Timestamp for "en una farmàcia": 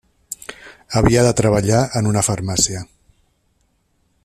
2.01-2.83